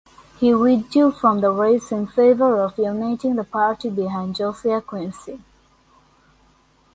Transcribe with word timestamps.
He 0.39 0.51
withdrew 0.51 1.11
from 1.11 1.41
the 1.41 1.51
race 1.51 1.91
in 1.91 2.07
favor 2.07 2.59
of 2.63 2.79
uniting 2.79 3.35
the 3.35 3.43
party 3.43 3.91
behind 3.91 4.35
Josiah 4.35 4.81
Quincy. 4.81 5.39